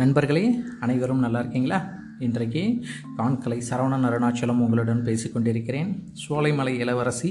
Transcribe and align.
நண்பர்களே 0.00 0.58
அனைவரும் 0.80 1.18
நல்லா 1.18 1.38
இருக்கீங்களா? 1.38 1.78
இன்றைக்கு 2.18 2.84
கான்கலை 3.18 3.56
சரவணன் 3.70 4.06
அருணாச்சலம் 4.08 4.60
உங்களுடன் 4.64 5.02
பேசிக்கொண்டிருக்கிறேன் 5.02 5.90
சோலைமலை 6.28 6.74
இளவரசி 6.78 7.30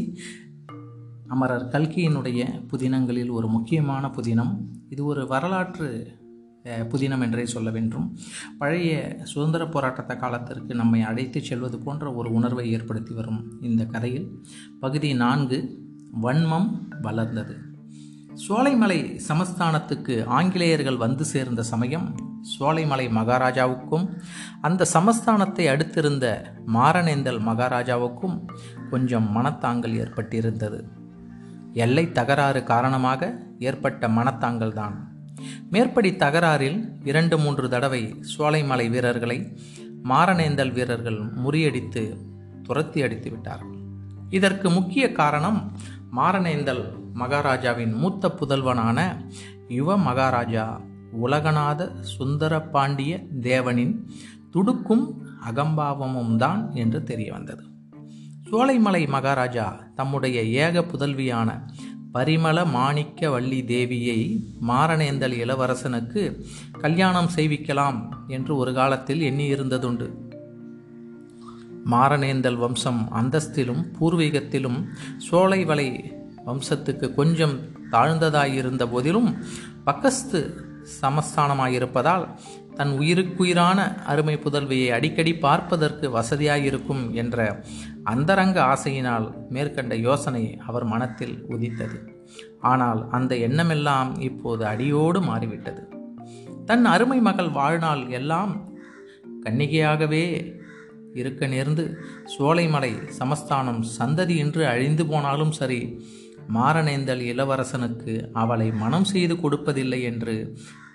அமரர் 1.27 1.65
கல்கியினுடைய 1.67 2.41
புதினங்களில் 2.71 3.31
ஒரு 3.31 3.47
முக்கியமான 3.47 4.07
புதினம். 4.07 4.53
இது 4.89 5.05
ஒரு 5.05 5.27
வரலாற்று 5.27 5.89
புதினம் 6.65 7.21
என்றே 7.21 7.45
சொல்ல 7.45 7.69
வேண்டும். 7.69 8.17
பழைய 8.57 9.17
சுதந்திர 9.23 9.65
போராட்டத்த 9.65 10.17
காலத்திற்கு 10.17 10.75
நம்மை 10.75 11.01
அழைத்து 11.01 11.41
செல்வது 11.43 11.79
போன்ற 11.79 12.13
ஒரு 12.13 12.31
உணர்வை 12.31 12.71
ஏற்படுத்தி 12.71 13.13
வரும் 13.13 13.41
இந்த 13.61 13.85
கதையில். 13.85 14.29
பகுதி 14.79 15.13
நான்கு 15.13 15.59
வன்மம் 16.21 16.69
வளர்ந்தது. 17.01 17.57
சோலைமலை 18.47 19.19
சமஸ்தானத்துக்கு 19.29 20.25
ஆங்கிலேயர்கள் 20.25 20.97
வந்து 20.97 21.25
சேர்ந்த 21.25 21.63
சமயம் 21.63 22.28
சோலைமலை 22.41 23.09
மகாராஜாவுக்கும் 23.09 24.09
அந்த 24.61 24.85
சமஸ்தானத்தை 24.93 25.67
அடுத்திருந்த 25.67 26.53
மாரணேந்தல் 26.73 27.39
மகாராஜாவுக்கும் 27.39 28.45
கொஞ்சம் 28.89 29.31
மனத்தாங்கல் 29.35 29.93
ஏற்பட்டிருந்தது. 29.93 30.83
எல்லை 31.73 32.11
தகராறு 32.11 32.63
காரணமாக 32.63 33.39
ஏற்பட்ட 33.59 34.07
மனத்தாங்கல் 34.07 34.73
தான் 34.73 35.17
மேற்படி 35.69 36.15
தகராறில் 36.15 36.93
இரண்டு 37.03 37.37
மூன்று 37.37 37.69
தடவை 37.69 38.15
சோலைமலை 38.37 38.89
வீரர்களை 38.89 39.57
மாரணேந்தல் 40.03 40.71
வீரர்கள் 40.71 41.19
முறியடித்து 41.19 42.17
துரத்தி 42.63 43.03
அடித்து 43.03 43.29
விட்டார்கள் 43.31 43.77
இதற்கு 44.29 44.69
முக்கிய 44.69 45.11
காரணம் 45.11 45.73
மாரணேந்தல் 46.15 46.93
மகாராஜாவின் 47.13 47.93
மூத்த 47.93 48.35
புதல்வனான 48.39 48.99
யுவ 49.67 49.97
மகாராஜா 49.97 50.81
உலகநாத 51.13 51.91
சுந்தர 52.01 52.61
பாண்டிய 52.61 53.25
தேவனின் 53.41 54.05
துடுக்கும் 54.51 55.05
அகம்பாவமும் 55.45 56.35
தான் 56.35 56.71
என்று 56.73 57.03
தெரிய 57.03 57.31
வந்தது. 57.31 57.63
சோலைமலை 58.51 59.07
மகாராஜா 59.07 59.83
தம்முடைய 59.95 60.43
ஏக 60.43 60.81
புதல்வியான 60.81 61.65
பரிமள 62.11 62.65
மாணிக்க 62.65 63.29
வள்ளி 63.29 63.63
தேவியை 63.63 64.41
மாரணேந்தல் 64.67 65.35
இளவரசனுக்கு 65.35 66.45
கல்யாணம் 66.79 67.29
செய்விக்கலாம் 67.35 68.27
என்று 68.27 68.55
ஒரு 68.55 68.73
காலத்தில் 68.73 69.21
எண்ணியிருந்ததுண்டு. 69.21 70.07
மாரணேந்தல் 71.85 72.57
வம்சம் 72.57 73.07
அந்தஸ்திலும் 73.11 73.83
பூர்வீகத்திலும் 73.99 74.79
சோலைவலை 75.31 76.03
வம்சத்துக்கு 76.45 77.13
கொஞ்சம் 77.13 77.59
தாழ்ந்ததாயிருந்த 77.91 78.83
போதிலும் 78.85 79.29
பக்கஸ்து 79.85 80.67
சமஸ்தானமாயிருப்பதால் 81.01 82.25
தன் 82.75 82.91
உயிருக்குயிரான 82.99 83.79
அருமை 84.05 84.35
புதல்வியை 84.35 84.89
அடிக்கடி 84.91 85.35
பார்ப்பதற்கு 85.35 86.09
வசதியாயிருக்கும் 86.09 87.13
என்ற 87.13 87.63
அந்தரங்க 88.03 88.63
ஆசையினால் 88.63 89.25
மேற்கண்ட 89.49 89.95
யோசனை 89.95 90.57
அவர் 90.67 90.85
மனத்தில் 90.85 91.45
உதித்தது. 91.47 91.97
ஆனால் 92.59 93.09
அந்த 93.09 93.35
எண்ணமெல்லாம் 93.35 94.19
இப்போது 94.19 94.65
அடியோடு 94.65 95.21
மாறிவிட்டது. 95.21 95.81
தன் 96.65 96.85
அருமை 96.85 97.19
மகள் 97.19 97.49
வாழ்நாள் 97.49 98.09
எல்லாம் 98.09 98.53
கன்னிகையாகவே 99.45 100.55
இருக்க 101.13 101.47
நேர்ந்து 101.47 101.83
சோலைமலை 102.37 103.09
சமஸ்தானம் 103.09 103.83
சந்ததியின்றி 103.99 104.63
அழிந்து 104.63 105.05
போனாலும் 105.05 105.51
சரி 105.51 106.03
மாரணேந்தல் 106.53 107.21
இளவரசனுக்கு 107.31 108.13
அவளை 108.33 108.71
மனம் 108.71 109.03
செய்து 109.03 109.35
கொடுப்பதில்லை 109.35 110.01
என்று 110.01 110.35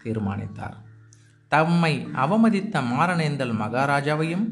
தீர்மானித்தார். 0.03 0.77
தம்மை 1.49 2.07
அவமதித்த 2.15 2.81
மாரணேந்தல் 2.81 3.55
மகாராஜாவையும் 3.55 4.47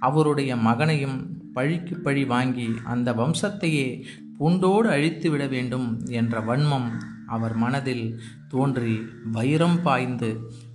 அவருடைய 0.00 0.56
மகனையும் 0.56 1.18
பழிக்கு 1.54 1.94
பழி 1.96 2.24
வாங்கி 2.24 2.68
அந்த 2.84 3.12
வம்சத்தையே 3.12 4.04
பூண்டோடு 4.38 4.88
அழித்து 4.88 5.30
விட 5.30 5.46
வேண்டும் 5.46 5.88
என்ற 6.10 6.40
வன்மம் 6.40 6.88
அவர் 7.26 7.54
மனதில் 7.54 8.06
தோன்றி 8.48 8.94
வைரம் 9.32 9.82
பாய்ந்து 9.82 10.30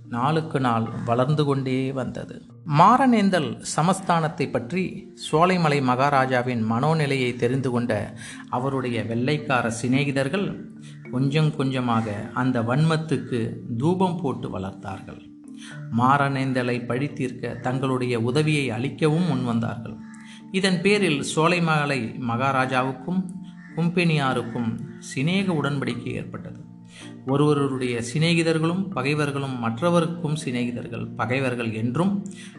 நாளுக்கு 0.08 0.60
நாள் 0.60 0.86
வளர்ந்து 1.04 1.44
கொண்டே 1.44 1.92
வந்தது. 1.92 2.36
மாரநேந்தல் 2.76 3.64
சமஸ்தானத்தை 3.76 4.50
பற்றி 4.50 5.12
சோலைமலை 5.30 5.82
மகாராஜாவின் 5.82 6.70
மனோநிலையை 6.70 7.36
தெரிந்து 7.36 7.70
கொண்ட 7.70 7.92
அவருடைய 8.48 9.04
வெள்ளைக்கார 9.04 9.72
சிநேகிதர்கள் 9.82 10.68
கொஞ்சம் 11.10 11.56
கொஞ்சமாக 11.56 12.30
அந்த 12.34 12.60
வன்மத்துக்கு 12.60 13.56
தூபம் 13.76 14.20
போட்டு 14.20 14.58
வளர்த்தார்கள். 14.58 15.22
மாரநேந்தலை 15.96 16.76
பழித்தீர்க்க 16.86 17.60
தங்களுடைய 17.60 18.20
உதவியை 18.20 18.70
அளிக்கவும் 18.70 19.26
முன்வந்தார்கள் 19.30 19.96
இதன் 20.50 20.80
பேரில் 20.80 21.20
சோலைமலை 21.36 22.00
மகாராஜாவுக்கும் 22.20 23.22
கும்பெனியாருக்கும் 23.76 24.70
சிநேக 24.98 25.52
உடன்படிக்கை 25.52 26.12
ஏற்பட்டது. 26.12 26.60
ஒருவருடைய 27.30 28.02
சிநேகிதர்களும் 28.10 28.82
பகைவர்களும் 28.88 29.56
மற்றவருக்கும் 29.64 30.36
சிநேகிதர்கள் 30.44 31.04
பகைவர்கள் 31.16 31.70
என்றும் 31.72 32.12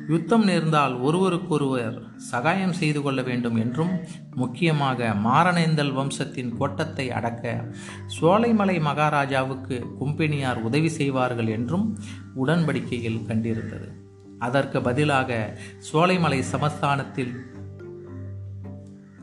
யுத்தம் 0.07 0.43
நேர்ந்தால் 0.43 0.95
ஒருவருக்கொருவர் 0.99 1.97
சகாயம் 2.31 2.73
செய்து 2.73 3.01
கொள்ள 3.01 3.21
வேண்டும் 3.21 3.55
என்றும் 3.55 3.93
முக்கியமாக 4.35 5.09
மாரணேந்தல் 5.23 5.93
வம்சத்தின் 5.93 6.51
கோட்டத்தை 6.57 7.11
அடக்க 7.11 7.53
சோலைமலை 8.21 8.77
மகாராஜாவுக்கு 8.81 9.77
கும்பெனியார் 9.99 10.61
உதவி 10.61 10.89
செய்வார்கள் 10.89 11.47
என்றும் 11.47 11.85
உடன்படிக்கையில் 12.35 13.25
கண்டிருந்தது. 13.29 13.89
அதற்கு 14.39 14.81
பதிலாக 14.81 15.39
சோலைமலை 15.93 16.41
சமஸ்தானத்தில் 16.51 17.33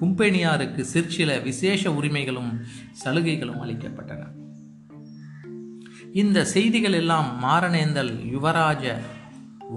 கும்பெனியாருக்கு 0.01 0.83
சிற்சில 0.95 1.39
விசேஷ 1.41 1.91
உரிமைகளும் 1.91 2.51
சலுகைகளும் 3.05 3.63
அளிக்கப்பட்டன. 3.65 4.25
இந்த 6.17 6.45
செய்திகள் 6.45 6.93
எல்லாம் 6.93 7.29
மாரணேந்தல் 7.43 8.13
யுவராஜ 8.33 8.85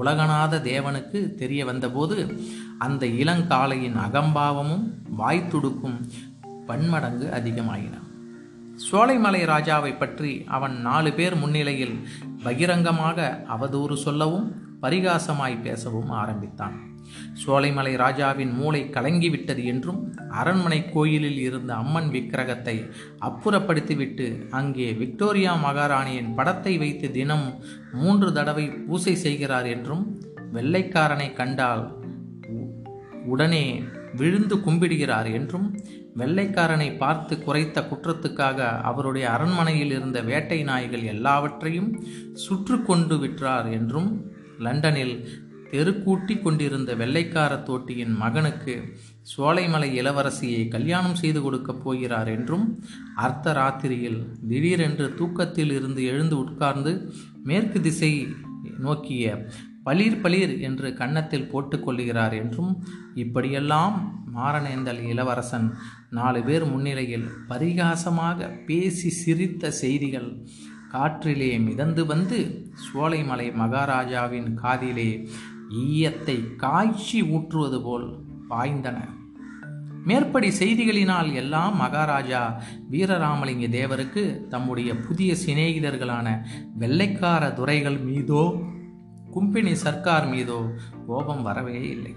உலகநாத 0.02 0.60
தேவனுக்கு 0.62 1.36
தெரிய 1.36 1.66
வந்தபோது 1.66 2.18
அந்த 2.78 3.06
இளங்காளையின் 3.06 3.98
அகம்பாவமும் 3.98 4.86
வாய்த்துடுக்கும் 5.18 5.98
பன்மடங்கு 6.66 7.26
அதிகமாயின. 7.26 7.96
சோலைமலை 8.92 9.42
ராஜாவை 9.46 9.98
பற்றி 9.98 10.44
அவன் 10.48 10.82
நாலு 10.82 11.14
பேர் 11.14 11.36
முன்னிலையில் 11.36 12.08
பகிரங்கமாக 12.44 13.44
அவதூறு 13.48 13.94
சொல்லவும் 13.94 14.48
பரிகாசமாய் 14.82 15.64
பேசவும் 15.64 16.10
ஆரம்பித்தான். 16.10 16.76
சோலைமலை 17.46 17.96
ராஜாவின் 17.96 18.52
மூளை 18.52 18.82
கலங்கிவிட்டது 18.90 19.64
என்றும் 19.64 20.00
அரண்மனை 20.30 20.90
கோயிலில் 20.92 21.38
இருந்த 21.38 21.76
அம்மன் 21.76 22.10
விக்கிரகத்தை 22.10 22.76
அப்புறப்படுத்திவிட்டு 23.20 24.50
அங்கே 24.50 24.94
விக்டோரியா 24.94 25.54
மகாராணியின் 25.64 26.34
படத்தை 26.36 26.78
வைத்து 26.78 27.12
தினம் 27.12 27.48
மூன்று 27.92 28.34
தடவை 28.34 28.66
பூசை 28.88 29.16
செய்கிறார் 29.16 29.66
என்றும் 29.66 30.04
வெள்ளைக்காரனை 30.54 31.34
கண்டால் 31.34 31.84
உடனே 33.26 33.84
விழுந்து 34.16 34.56
கும்பிடுகிறார் 34.60 35.32
என்றும் 35.32 35.68
வெள்ளைக்காரனை 36.18 36.98
பார்த்து 36.98 37.36
குறைத்த 37.36 37.82
குற்றத்துக்காக 37.82 38.82
அவருடைய 38.82 39.30
அரண்மனையில் 39.32 39.92
இருந்த 39.92 40.22
வேட்டை 40.22 40.64
நாய்கள் 40.64 41.04
எல்லாவற்றையும் 41.04 41.92
சுற்று 42.34 42.82
கொண்டு 42.82 43.16
விற்றார் 43.16 43.72
என்றும் 43.72 44.10
லண்டனில் 44.60 45.16
தெருக்கூட்டி 45.72 46.36
கொண்டிருந்த 46.42 46.92
வெள்ளைக்கார 46.96 47.54
தோட்டியின் 47.64 48.14
மகனுக்கு 48.16 48.76
சோலைமலை 49.32 49.90
இளவரசியை 50.00 50.62
கல்யாணம் 50.68 51.16
செய்து 51.16 51.40
கொடுக்கப் 51.42 51.82
போகிறார் 51.84 52.30
என்றும் 52.30 52.66
அர்த்த 53.18 53.54
ராத்திரியில் 53.54 54.20
திடீரென்று 54.50 55.08
தூக்கத்தில் 55.16 55.74
இருந்து 55.74 56.04
எழுந்து 56.04 56.36
உட்கார்ந்து 56.38 56.94
மேற்கு 57.44 57.82
திசை 57.82 58.12
நோக்கிய 58.78 59.28
பளிர் 59.84 60.22
பளிர் 60.22 60.54
என்று 60.60 60.88
கன்னத்தில் 60.94 61.50
போட்டுக்கொள்கிறார் 61.52 62.34
என்றும் 62.34 62.72
இப்படியெல்லாம் 63.16 63.96
மாரணேந்தல் 64.36 65.02
இளவரசன் 65.04 65.68
நாலு 66.10 66.40
பேர் 66.44 66.66
முன்னிலையில் 66.66 67.28
பரிகாசமாக 67.50 68.50
பேசி 68.66 69.10
சிரித்த 69.16 69.72
செய்திகள் 69.72 70.30
காற்றிலே 70.92 71.60
மிதந்து 71.60 72.06
வந்து 72.06 72.68
சோலைமலை 72.84 73.54
மகாராஜாவின் 73.54 74.54
காதிலே 74.54 75.30
ஈயத்தை 75.70 76.56
காய்ச்சி 76.56 77.22
ஊற்றுவது 77.22 77.82
போல் 77.82 78.18
பாய்ந்தன. 78.50 78.98
மேற்படி 80.06 80.50
செய்திகளினால் 80.50 81.34
எல்லாம் 81.34 81.76
மகாராஜா 81.76 82.62
வீரராமலிங்க 82.92 83.68
தேவருக்கு 83.70 84.48
தம்முடைய 84.48 84.96
புதிய 84.96 85.36
சிநேகிதர்களான 85.46 86.42
வெள்ளைக்கார 86.80 87.54
துரைகள் 87.54 88.00
மீதோ 88.00 88.62
கும்பினி 89.34 89.72
சர்க்கார் 89.72 90.28
மீதோ 90.30 90.60
கோபம் 91.08 91.42
வரவே 91.42 91.90
இல்லை. 91.90 92.16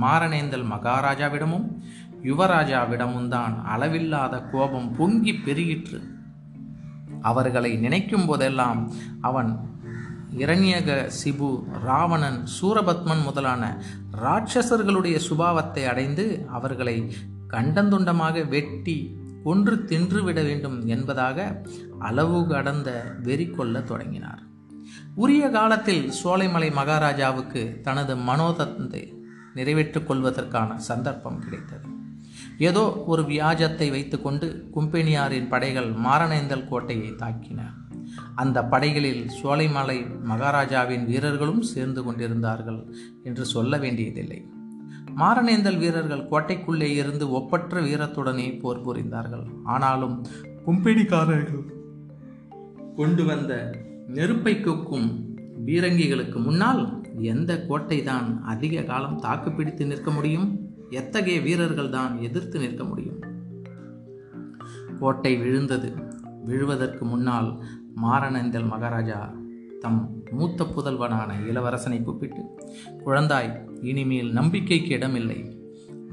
மாரணேந்தல் 0.00 0.66
மகாராஜாவிடமும் 0.72 1.66
யுவராஜாவிடமும் 2.22 3.28
தான் 3.28 3.64
அளவில்லாத 3.64 4.40
கோபம் 4.40 4.92
பொங்கி 4.92 5.32
பெருகிற்று. 5.32 6.13
அவர்களை 7.30 7.76
நினைக்கும் 7.76 8.26
போதெல்லாம் 8.26 8.80
அவன் 9.20 9.50
இரண்யக 10.38 10.88
சிபு 11.18 11.48
ராவணன் 11.82 12.40
சூரபத்மன் 12.56 13.22
முதலான 13.24 13.64
ராட்சசர்களுடைய 14.22 15.16
சுபாவத்தை 15.28 15.84
அடைந்து 15.84 16.24
அவர்களை 16.52 16.96
கண்டந்துண்டமாக 17.50 18.48
வெட்டி 18.48 18.96
கொன்று 19.44 19.74
தின்றுவிட 19.88 20.38
வேண்டும் 20.42 20.78
என்பதாக 20.86 21.38
அளவு 21.98 22.38
கடந்த 22.46 22.90
வெறி 23.22 23.46
கொள்ள 23.50 23.80
தொடங்கினார். 23.80 24.42
உரிய 25.14 25.44
காலத்தில் 25.50 26.04
சோலைமலை 26.24 26.70
மகாராஜாவுக்கு 26.72 27.62
தனது 27.82 28.14
மனோதத்தை 28.30 29.02
நிறைவேற்றிக் 29.54 30.06
கொள்வதற்கான 30.06 30.78
சந்தர்ப்பம் 30.78 31.42
கிடைத்தது. 31.44 31.88
ஏதோ 32.58 33.02
ஒரு 33.06 33.22
வியாஜத்தை 33.22 33.90
வைத்துக்கொண்டு 33.90 34.68
கும்பெனியாரின் 34.74 35.48
படைகள் 35.48 35.92
மாரணேந்தல் 35.92 36.68
கோட்டையை 36.68 37.10
தாக்கின. 37.10 37.60
அந்த 38.34 38.64
படைகளில் 38.64 39.30
சோலைமலை 39.42 40.22
மகாராஜாவின் 40.22 41.06
வீரர்களும் 41.06 41.62
சேர்ந்து 41.62 42.04
கொண்டிருந்தார்கள் 42.04 42.92
என்று 43.22 43.44
சொல்ல 43.44 43.78
வேண்டியதில்லை. 43.78 44.44
மாரணேந்தல் 45.16 45.78
வீரர்கள் 45.78 46.28
கோட்டைக்குள்ளே 46.30 46.92
இருந்து 46.92 47.30
ஒப்பற்ற 47.30 47.80
வீரத்துடனே 47.80 48.60
போர் 48.60 48.84
புரிந்தார்கள். 48.86 49.44
ஆனாலும் 49.64 50.26
கும்பெனிக்காரர்கள் 50.66 51.72
கொண்டு 52.96 53.24
வந்த 53.24 53.82
நெருப்பை 54.06 54.60
கொக்கும் 54.60 55.32
பீரங்கிகளுக்கு 55.66 56.42
முன்னால் 56.42 57.02
எந்த 57.20 57.66
கோட்டை 57.66 58.02
தான் 58.02 58.42
அதிக 58.44 58.82
காலம் 58.82 59.20
தாக்குப்பிடித்து 59.20 59.86
நிற்க 59.86 60.10
முடியும்? 60.10 60.63
எத்தகைய 60.90 61.40
வீரர்கள் 61.40 61.90
தான் 61.90 62.20
எதிர்த்து 62.20 62.58
நிற்க 62.58 62.84
முடியும்? 62.84 63.18
கோட்டை 65.00 65.36
விழுந்தது. 65.36 65.94
விழுவதற்கு 66.44 67.04
முன்னால் 67.04 67.62
மாரணந்தல் 68.02 68.66
மகாராஜா 68.66 69.34
தம் 69.80 70.22
மூத்த 70.30 70.64
புதல்வனான 70.64 71.32
இளவரசனை 71.46 72.02
கூப்பிட்டு 72.02 72.42
குழந்தாய் 73.04 73.68
இனிமேல் 73.82 74.32
நம்பிக்கைக்கு 74.32 74.88
இடமில்லை. 74.88 75.58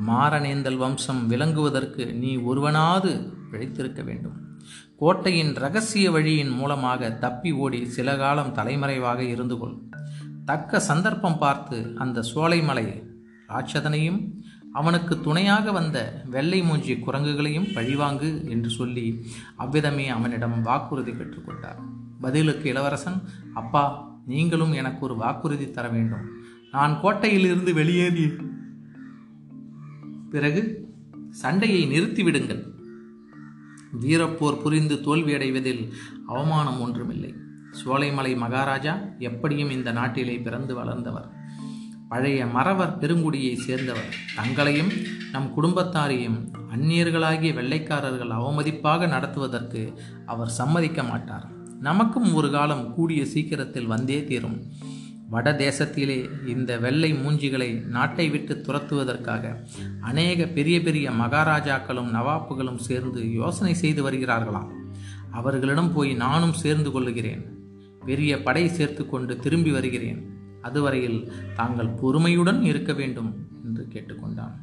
மாரணேந்தல் 0.08 0.78
வம்சம் 0.78 1.30
விளங்குவதற்கு 1.30 2.14
நீ 2.14 2.36
ஒருவனாவது 2.36 3.34
பிழைத்திருக்க 3.52 4.04
வேண்டும். 4.04 4.50
கோட்டையின் 4.98 5.54
ரகசிய 5.54 6.12
வழியின் 6.12 6.50
மூலமாக 6.50 7.12
தப்பி 7.12 7.52
ஓடி 7.52 7.86
சில 7.86 8.18
காலம் 8.18 8.54
தலைமறைவாக 8.54 9.24
இருந்து 9.24 9.58
கொள். 9.58 9.76
தக்க 10.46 10.80
சந்தர்ப்பம் 10.80 11.38
பார்த்து 11.38 11.94
அந்த 11.98 12.24
சோலைமலை 12.36 13.04
ராட்சதனையும் 13.50 14.41
அவனுக்கு 14.74 15.22
துணையாக 15.22 15.72
வந்த 15.72 16.24
வெள்ளை 16.26 16.62
மூஞ்சி 16.62 16.94
குரங்குகளையும் 16.94 17.74
பழிவாங்கு 17.74 18.50
என்று 18.50 18.70
சொல்லி 18.70 19.26
அவ்விதமே 19.56 20.08
அவனிடம் 20.08 20.62
வாக்குறுதி 20.62 21.12
பெற்றுக்கொண்டார். 21.12 21.80
பதிலுக்கு 22.22 22.70
இளவரசன் 22.70 23.22
அப்பா 23.54 23.84
நீங்களும் 24.26 24.72
எனக்கு 24.72 25.06
ஒரு 25.06 25.16
வாக்குறுதி 25.16 25.72
தர 25.72 25.90
வேண்டும். 25.90 26.26
நான் 26.72 27.00
கோட்டையிலிருந்து 27.04 27.74
வெளியேறி 27.74 28.32
பிறகு 30.30 30.90
சண்டையை 31.30 31.82
நிறுத்திவிடுங்கள் 31.88 32.70
வீரப்போர் 34.02 34.62
புரிந்து 34.62 34.96
தோல்வியடைவதில் 34.96 35.92
அவமானம் 36.28 36.82
ஒன்றுமில்லை. 36.82 37.34
சோலைமலை 37.86 38.38
மகாராஜா 38.38 39.00
எப்படியும் 39.20 39.70
இந்த 39.70 39.92
நாட்டிலே 39.92 40.40
பிறந்து 40.40 40.76
வளர்ந்தவர். 40.76 41.41
பழைய 42.12 42.46
மறவர் 42.46 42.98
பெருங்குடியை 43.00 43.56
சேர்ந்தவர். 43.56 44.10
தங்களையும் 44.36 44.92
நம் 45.32 45.54
குடும்பத்தாரையும் 45.58 46.40
அந்நியர்களாகிய 46.76 47.54
வெள்ளைக்காரர்கள் 47.54 48.32
அவமதிப்பாக 48.40 49.08
நடத்துவதற்கு 49.08 49.94
அவர் 50.26 50.50
சம்மதிக்க 50.50 51.04
மாட்டார். 51.04 51.48
நமக்கும் 51.80 52.34
ஒரு 52.34 52.52
காலம் 52.52 52.94
கூடிய 52.94 53.26
சீக்கிரத்தில் 53.26 53.86
வந்தே 53.86 54.24
தீரும். 54.24 54.66
வட 55.30 55.52
தேசத்திலே 55.52 56.48
இந்த 56.48 56.78
வெள்ளை 56.78 57.14
மூஞ்சிகளை 57.14 57.86
நாட்டை 57.86 58.30
விட்டு 58.30 58.62
துரத்துவதற்காக 58.68 59.66
அநேக 60.02 60.46
பெரிய 60.46 60.82
பெரிய 60.82 61.12
மகாராஜாக்களும் 61.12 62.14
நவாப்புகளும் 62.14 62.84
சேர்ந்து 62.90 63.34
யோசனை 63.34 63.74
செய்து 63.74 64.12
வருகிறார்களாம். 64.12 64.70
அவர்களிடம் 65.32 65.94
போய் 65.94 66.14
நானும் 66.14 66.54
சேர்ந்து 66.54 66.92
கொள்ளுகிறேன். 66.92 67.44
பெரிய 68.06 68.44
படை 68.44 68.68
சேர்த்து 68.68 69.10
கொண்டு 69.10 69.38
திரும்பி 69.38 69.72
வருகிறேன். 69.72 70.40
அதுவரையில் 70.68 71.20
தாங்கள் 71.56 71.96
பொறுமையுடன் 72.02 72.60
இருக்க 72.72 72.94
வேண்டும் 72.94 73.32
என்று 73.66 73.86
கேட்டுக்கொண்டான். 73.94 74.56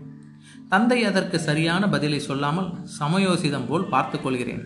தந்தை 0.72 0.98
அதற்கு 1.10 1.38
சரியான 1.46 1.82
பதிலை 1.94 2.18
சொல்லாமல் 2.20 2.68
சமயோசிதம் 3.00 3.68
போல் 3.68 3.90
பார்த்து 3.92 4.16
கொள்கிறேன். 4.20 4.64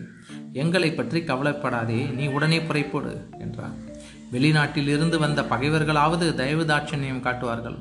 எங்களை 0.63 0.89
பற்றி 0.91 1.19
கவலைப்படாதே 1.23 2.01
நீ 2.17 2.25
உடனே 2.37 2.59
புறைப்போடு 2.59 3.13
என்றார் 3.43 3.77
வெளிநாட்டில் 4.33 4.89
இருந்து 4.95 5.17
வந்த 5.23 5.39
பகைவர்களாவது 5.51 6.27
தயவு 6.39 6.63
தாட்சண்யம் 6.63 7.23
காட்டுவார்கள். 7.25 7.77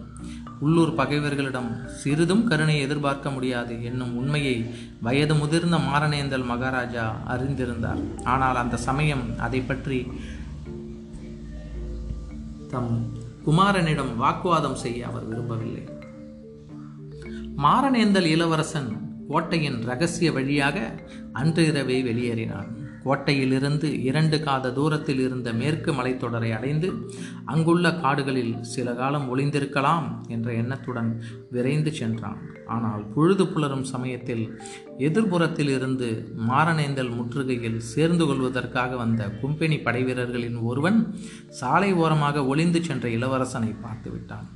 உள்ளூர் 0.64 0.92
பகைவர்களிடம் 0.98 1.70
சிறிதும் 2.00 2.44
கருணை 2.50 2.74
எதிர்பார்க்க 2.80 3.30
முடியாது 3.30 3.74
என்னும் 3.88 4.12
உண்மையை 4.20 4.56
வயது 5.06 5.34
முதிர்ந்த 5.34 5.78
மாரணேந்தல் 5.88 6.46
மகாராஜா 6.50 7.06
அறிந்திருந்தார். 7.34 8.02
ஆனால் 8.34 8.60
அந்த 8.62 8.76
சமயம் 8.88 9.24
அதை 9.46 9.60
பற்றி 9.70 9.98
தம் 12.74 12.92
குமாரனிடம் 13.44 14.16
வாக்குவாதம் 14.16 14.74
செய்ய 14.74 15.06
அவர் 15.06 15.24
விரும்பவில்லை. 15.24 15.84
மாரணேந்தல் 17.56 18.24
இளவரசன் 18.24 19.10
கோட்டையின் 19.28 19.82
ரகசிய 19.82 20.32
வழியாக 20.32 21.00
அன்று 21.32 21.66
இரவே 21.66 22.02
வெளியேறினான். 22.02 22.81
கோட்டையிலிருந்து 23.04 23.84
இரண்டு 23.84 24.40
காத 24.40 24.72
தூரத்தில் 24.72 25.18
இருந்த 25.18 25.52
மேற்கு 25.52 25.92
மலைத்தொடரை 25.92 26.50
அடைந்து 26.52 26.88
அங்குள்ள 27.44 27.94
காடுகளில் 27.94 28.62
சில 28.62 28.94
காலம் 28.94 29.36
ஒளிந்திருக்கலாம் 29.36 30.28
என்ற 30.28 30.52
எண்ணத்துடன் 30.52 31.22
விரைந்து 31.50 31.92
சென்றான். 31.92 32.40
ஆனால் 32.66 33.04
பொழுது 33.14 33.44
புலரும் 33.44 33.84
சமயத்தில் 33.84 34.44
எதிர்புறத்தில் 34.98 35.68
இருந்து 35.68 36.34
மாரணேந்தல் 36.48 37.14
முற்றுகையில் 37.18 37.78
சேர்ந்து 37.92 38.26
கொள்வதற்காக 38.26 38.96
வந்த 38.96 39.28
கும்பெனி 39.28 39.76
படைவீரர்களின் 39.76 40.62
ஒருவன் 40.62 41.14
சாலை 41.48 41.92
ஓரமாக 41.92 42.46
ஒளிந்து 42.46 42.84
சென்ற 42.84 43.08
இளவரசனை 43.08 43.74
பார்த்துவிட்டான் 43.84 44.48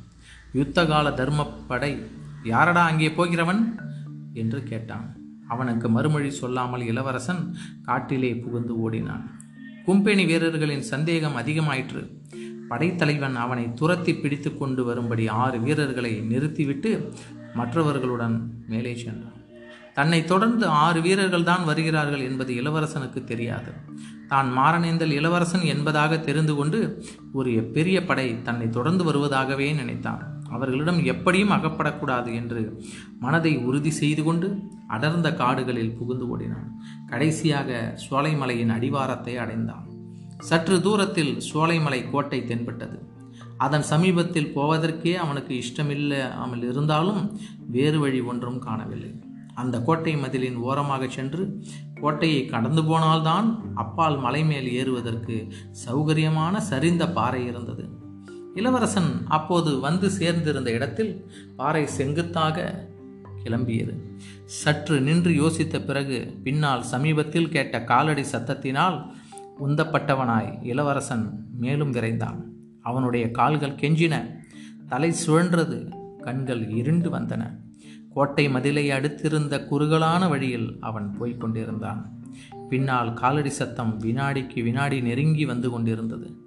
யுத்தகால 0.54 1.06
தர்மப்படை 1.10 2.02
யாரடா 2.44 2.84
அங்கே 2.84 3.10
போகிறவன்? 3.10 3.62
என்று 4.32 4.62
கேட்டான். 4.62 5.06
அவனுக்கு 5.48 5.88
மறுமொழி 5.88 6.30
சொல்லாமல் 6.30 6.80
இளவரசன் 6.80 7.56
காட்டிலே 7.82 8.36
புகுந்து 8.36 8.80
ஓடினான். 8.80 9.40
கும்பெனி 9.84 10.24
வீரர்களின் 10.24 10.82
சந்தேகம் 10.82 11.36
அதிகமாயிற்று. 11.36 12.18
படைத்தலைவன் 12.68 13.36
அவனை 13.36 13.74
துரத்தி 13.74 14.14
பிடித்து 14.14 14.58
கொண்டு 14.58 14.84
வரும்படி 14.84 15.28
ஆறு 15.28 15.60
வீரர்களை 15.60 16.20
நிறுத்திவிட்டு 16.20 17.12
மற்றவர்களுடன் 17.54 18.64
மேலே 18.68 18.96
சென்றான். 18.96 19.34
தன்னை 19.94 20.24
தொடர்ந்து 20.24 20.66
ஆறு 20.66 21.00
வீரர்கள் 21.00 21.42
தான் 21.42 21.64
வருகிறார்கள் 21.64 22.20
என்பது 22.20 22.54
இளவரசனுக்கு 22.54 23.24
தெரியாது. 23.24 23.72
தான் 24.28 24.48
மாரணேந்தல் 24.58 25.10
இளவரசன் 25.10 25.62
என்பதாக 25.62 26.18
தெரிந்து 26.18 26.54
கொண்டு 26.54 27.04
ஒரு 27.32 27.62
பெரிய 27.62 28.04
படை 28.04 28.42
தன்னை 28.42 28.68
தொடர்ந்து 28.68 29.04
வருவதாகவே 29.04 29.74
நினைத்தான். 29.74 30.35
அவர்களிடம் 30.50 31.04
எப்படியும் 31.04 31.50
அகப்படக்கூடாது 31.50 32.34
என்று 32.34 32.84
மனதை 33.20 33.58
உறுதி 33.58 33.90
செய்து 33.90 34.22
கொண்டு 34.22 34.62
அடர்ந்த 34.88 35.34
காடுகளில் 35.34 35.96
புகுந்து 35.98 36.28
ஓடினான். 36.28 36.80
கடைசியாக 37.06 37.98
சோலைமலையின் 38.10 38.68
அடிவாரத்தை 38.68 39.36
அடைந்தான். 39.36 39.88
சற்று 40.38 40.80
தூரத்தில் 40.80 41.38
சோலைமலை 41.52 42.10
கோட்டை 42.10 42.44
தென்பட்டது. 42.44 42.98
அதன் 43.56 43.82
சமீபத்தில் 43.82 44.52
போவதற்கே 44.54 45.14
அவனுக்கு 45.14 45.62
இஷ்டமில்லாமல் 45.62 46.62
இருந்தாலும் 46.62 47.38
வேறு 47.66 48.00
வழி 48.00 48.20
ஒன்றும் 48.20 48.58
காணவில்லை. 48.58 49.12
அந்த 49.54 49.82
கோட்டை 49.82 50.16
மதிலின் 50.16 50.56
ஓரமாக 50.56 51.08
சென்று 51.08 51.62
கோட்டையை 52.00 52.46
கடந்து 52.46 52.84
போனால்தான் 52.84 53.74
அப்பால் 53.74 54.18
மலை 54.18 54.44
மேல் 54.44 54.72
ஏறுவதற்கு 54.72 55.36
சௌகரியமான 55.86 56.60
சரிந்த 56.70 57.12
பாறை 57.12 57.46
இருந்தது. 57.46 57.95
இளவரசன் 58.56 59.24
அப்போது 59.28 59.80
வந்து 59.80 60.08
சேர்ந்திருந்த 60.08 60.66
இடத்தில் 60.66 61.30
பாறை 61.56 61.86
செங்குத்தாக 61.86 62.88
கிளம்பியது. 63.44 63.94
சற்று 64.44 65.00
நின்று 65.00 65.30
யோசித்த 65.30 65.84
பிறகு 65.84 66.34
பின்னால் 66.42 66.82
சமீபத்தில் 66.82 67.48
கேட்ட 67.48 67.84
காலடி 67.84 68.22
சத்தத்தினால் 68.22 69.10
உந்தப்பட்டவனாய் 69.66 70.58
இளவரசன் 70.62 71.46
மேலும் 71.58 71.92
விரைந்தான். 71.92 72.42
அவனுடைய 72.82 73.30
கால்கள் 73.30 73.74
கெஞ்சின. 73.74 74.22
தலை 74.88 75.14
சுழன்றது. 75.26 75.94
கண்கள் 76.18 76.70
இருண்டு 76.70 77.10
வந்தன. 77.10 77.50
கோட்டை 78.14 78.48
மதிலை 78.48 78.90
அடுத்திருந்த 78.90 79.66
குறுகலான 79.66 80.28
வழியில் 80.28 80.76
அவன் 80.80 81.16
போய்க் 81.18 81.40
கொண்டிருந்தான். 81.40 82.10
பின்னால் 82.68 83.14
காலடி 83.14 83.50
சத்தம் 83.50 84.00
வினாடிக்கு 84.00 84.62
வினாடி 84.62 85.00
நெருங்கி 85.00 85.44
வந்து 85.44 85.70
கொண்டிருந்தது. 85.70 86.45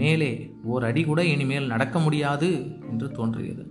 மேலே 0.00 0.30
ஓர் 0.64 0.84
அடி 0.84 1.02
கூட 1.04 1.20
இனிமேல் 1.24 1.66
நடக்க 1.66 1.98
முடியாது 1.98 2.50
என்று 2.90 3.08
தோன்றியது. 3.10 3.64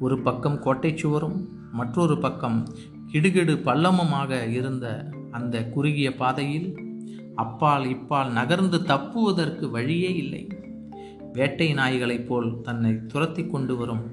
ஒரு 0.00 0.16
பக்கம் 0.22 0.58
கோட்டை 0.58 0.90
சுவரும் 0.96 1.38
மற்றொரு 1.72 2.16
பக்கம் 2.18 2.58
கிடுகிடு 3.12 3.54
பள்ளமுமாக 3.68 4.50
இருந்த 4.50 4.86
அந்த 5.30 5.64
குறுகிய 5.74 6.08
பாதையில் 6.14 6.68
அப்பால் 7.34 7.84
இப்பால் 7.84 8.30
நகர்ந்து 8.30 8.78
தப்புவதற்கு 8.84 9.70
வழியே 9.70 10.10
இல்லை. 10.16 10.42
வேட்டை 11.32 11.68
நாய்களைப் 11.72 12.28
போல் 12.28 12.50
தன்னை 12.60 12.92
துரத்தி 13.06 13.44
கொண்டு 13.46 13.76
வரும் 13.76 14.04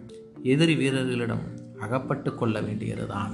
எதிரி 0.43 0.75
வீரர்களிடம் 0.75 1.45
அகப்பட்டு 1.79 2.29
கொள்ள 2.35 2.57
வேண்டியதுதான். 2.61 3.33